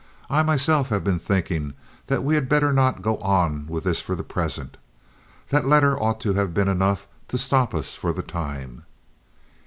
[0.31, 1.75] "I myself have been thinking
[2.07, 4.77] that we had better not go on with this for the present.
[5.49, 8.85] That letter ought to have been enough to stop us for the time."